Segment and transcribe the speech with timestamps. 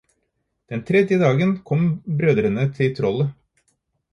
[0.73, 1.85] Den tredje dagen kom
[2.21, 3.29] brødrene til trollet.